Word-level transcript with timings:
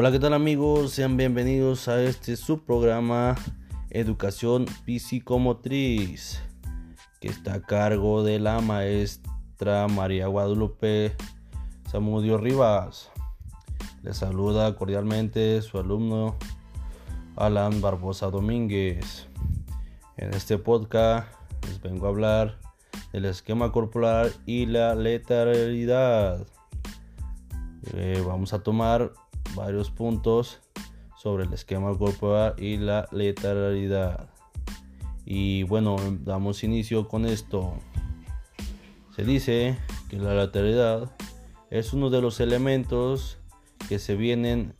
Hola, 0.00 0.12
¿qué 0.12 0.20
tal 0.20 0.32
amigos? 0.32 0.92
Sean 0.92 1.16
bienvenidos 1.16 1.88
a 1.88 2.00
este 2.00 2.36
subprograma 2.36 3.34
Educación 3.90 4.66
Psicomotriz, 4.86 6.40
que 7.20 7.26
está 7.26 7.54
a 7.54 7.62
cargo 7.62 8.22
de 8.22 8.38
la 8.38 8.60
maestra 8.60 9.88
María 9.88 10.28
Guadalupe 10.28 11.16
Samudio 11.90 12.38
Rivas. 12.38 13.10
Les 14.04 14.18
saluda 14.18 14.76
cordialmente 14.76 15.60
su 15.62 15.78
alumno 15.78 16.36
Alan 17.34 17.80
Barbosa 17.80 18.30
Domínguez. 18.30 19.26
En 20.16 20.32
este 20.32 20.58
podcast 20.58 21.26
les 21.66 21.82
vengo 21.82 22.06
a 22.06 22.10
hablar 22.10 22.60
del 23.12 23.24
esquema 23.24 23.72
corporal 23.72 24.32
y 24.46 24.66
la 24.66 24.94
letalidad. 24.94 26.46
Eh, 27.94 28.22
vamos 28.24 28.52
a 28.52 28.62
tomar 28.62 29.12
varios 29.54 29.90
puntos 29.90 30.60
sobre 31.16 31.44
el 31.44 31.52
esquema 31.52 31.96
corporal 31.96 32.54
y 32.58 32.76
la 32.76 33.08
letalidad. 33.10 34.30
Y 35.24 35.64
bueno, 35.64 35.96
damos 36.24 36.64
inicio 36.64 37.08
con 37.08 37.26
esto. 37.26 37.74
Se 39.14 39.24
dice 39.24 39.76
que 40.08 40.16
la 40.16 40.34
letalidad 40.34 41.10
es 41.70 41.92
uno 41.92 42.08
de 42.08 42.22
los 42.22 42.40
elementos 42.40 43.38
que 43.88 43.98
se 43.98 44.14
vienen 44.14 44.74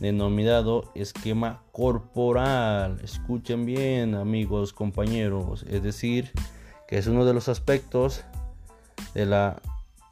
denominado 0.00 0.90
esquema 0.94 1.62
corporal. 1.72 3.00
Escuchen 3.04 3.66
bien, 3.66 4.14
amigos, 4.14 4.72
compañeros. 4.72 5.64
Es 5.68 5.82
decir, 5.82 6.32
que 6.88 6.98
es 6.98 7.06
uno 7.06 7.24
de 7.24 7.34
los 7.34 7.48
aspectos 7.48 8.24
de 9.14 9.26
la 9.26 9.60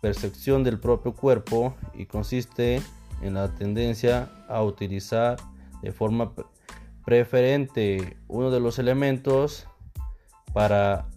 percepción 0.01 0.63
del 0.63 0.79
propio 0.79 1.15
cuerpo 1.15 1.75
y 1.95 2.07
consiste 2.07 2.77
en 2.77 2.83
la 3.23 3.55
tendencia 3.55 4.31
a 4.49 4.63
utilizar 4.63 5.37
de 5.83 5.93
forma 5.93 6.33
preferente 7.05 8.17
uno 8.29 8.51
de 8.51 8.61
los 8.61 8.79
elementos 8.79 9.67
para 10.53 11.09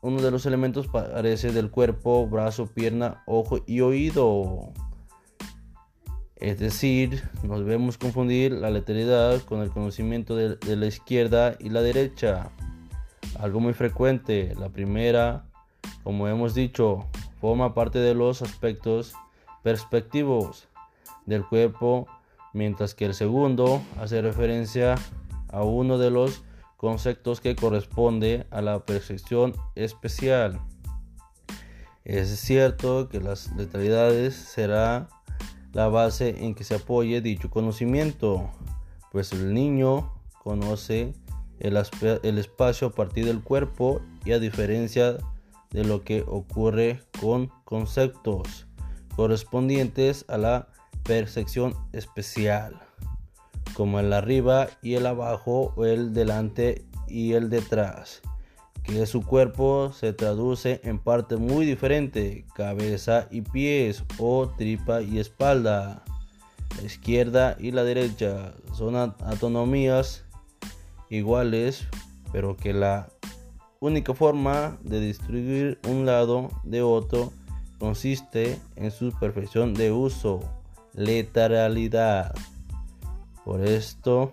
uno 0.00 0.22
de 0.22 0.30
los 0.30 0.46
elementos 0.46 0.86
parece 0.86 1.52
del 1.52 1.70
cuerpo, 1.70 2.26
brazo, 2.28 2.66
pierna, 2.66 3.22
ojo 3.26 3.58
y 3.66 3.80
oído. 3.80 4.72
Es 6.36 6.60
decir, 6.60 7.28
nos 7.42 7.60
debemos 7.60 7.98
confundir 7.98 8.52
la 8.52 8.70
letalidad 8.70 9.40
con 9.42 9.60
el 9.60 9.70
conocimiento 9.70 10.36
de, 10.36 10.76
la 10.76 10.86
izquierda 10.86 11.56
y 11.58 11.70
la 11.70 11.82
derecha. 11.82 12.50
Algo 13.40 13.58
muy 13.58 13.74
frecuente. 13.74 14.54
La 14.58 14.68
primera, 14.68 15.46
como 16.04 16.28
hemos 16.28 16.54
dicho, 16.54 17.06
forma 17.40 17.74
parte 17.74 17.98
de 17.98 18.14
los 18.14 18.40
aspectos 18.42 19.14
perspectivos 19.64 20.67
del 21.28 21.44
cuerpo, 21.44 22.08
mientras 22.54 22.94
que 22.94 23.04
el 23.04 23.14
segundo 23.14 23.82
hace 24.00 24.22
referencia 24.22 24.96
a 25.48 25.62
uno 25.62 25.98
de 25.98 26.10
los 26.10 26.42
conceptos 26.76 27.40
que 27.40 27.54
corresponde 27.54 28.46
a 28.50 28.62
la 28.62 28.84
percepción 28.84 29.54
especial. 29.74 30.60
Es 32.04 32.28
cierto 32.40 33.08
que 33.08 33.20
las 33.20 33.54
letalidades 33.56 34.34
será 34.34 35.08
la 35.74 35.88
base 35.88 36.44
en 36.44 36.54
que 36.54 36.64
se 36.64 36.76
apoye 36.76 37.20
dicho 37.20 37.50
conocimiento, 37.50 38.48
pues 39.12 39.32
el 39.32 39.52
niño 39.52 40.10
conoce 40.42 41.12
el, 41.60 41.76
el, 42.22 42.38
espacio 42.38 42.88
a 42.88 42.92
partir 42.92 43.26
del 43.26 43.42
cuerpo 43.42 44.00
y 44.24 44.32
a 44.32 44.38
diferencia 44.38 45.18
de 45.70 45.84
lo 45.84 46.02
que 46.02 46.24
ocurre 46.26 47.02
con 47.20 47.48
conceptos 47.64 48.66
correspondientes 49.14 50.24
a 50.28 50.38
la 50.38 50.68
percepción 51.08 51.74
especial, 51.94 52.78
como 53.72 53.98
el 53.98 54.12
arriba 54.12 54.68
y 54.82 54.94
el 54.94 55.06
abajo 55.06 55.72
o 55.74 55.86
el 55.86 56.12
delante 56.12 56.84
y 57.08 57.32
el 57.32 57.48
detrás, 57.48 58.20
que 58.82 59.06
su 59.06 59.22
cuerpo 59.24 59.90
se 59.94 60.12
traduce 60.12 60.82
en 60.84 60.98
partes 60.98 61.38
muy 61.38 61.64
diferentes, 61.64 62.44
cabeza 62.54 63.26
y 63.30 63.40
pies 63.40 64.04
o 64.18 64.50
tripa 64.58 65.00
y 65.00 65.18
espalda. 65.18 66.02
La 66.76 66.82
izquierda 66.82 67.56
y 67.58 67.70
la 67.70 67.84
derecha 67.84 68.52
son 68.74 68.94
autonomías 68.94 70.26
iguales, 71.08 71.88
pero 72.32 72.54
que 72.54 72.74
la 72.74 73.08
única 73.80 74.12
forma 74.12 74.76
de 74.82 75.00
distribuir 75.00 75.80
un 75.88 76.04
lado 76.04 76.50
de 76.64 76.82
otro 76.82 77.32
consiste 77.78 78.60
en 78.76 78.90
su 78.90 79.10
perfección 79.18 79.72
de 79.72 79.90
uso 79.90 80.57
letalidad. 80.94 82.34
Por 83.44 83.64
esto 83.64 84.30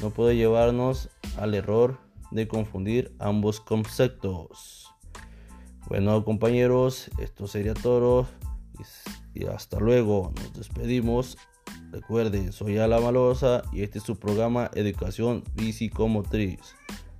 no 0.00 0.10
puede 0.10 0.36
llevarnos 0.36 1.08
al 1.38 1.54
error 1.54 1.98
de 2.30 2.48
confundir 2.48 3.14
ambos 3.18 3.60
conceptos. 3.60 4.92
Bueno 5.88 6.24
compañeros, 6.24 7.10
esto 7.18 7.46
sería 7.46 7.74
todo 7.74 8.26
y 9.34 9.46
hasta 9.46 9.78
luego. 9.78 10.32
Nos 10.36 10.52
despedimos. 10.54 11.36
Recuerden, 11.90 12.52
soy 12.52 12.78
Ala 12.78 13.00
Malosa 13.00 13.62
y 13.72 13.82
este 13.82 13.98
es 13.98 14.04
su 14.04 14.16
programa 14.16 14.70
Educación 14.74 15.44
Psicomotriz. 15.56 16.74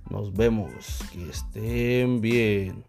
Nos 0.09 0.33
vemos, 0.33 0.99
que 1.11 1.29
estén 1.29 2.21
bien. 2.21 2.84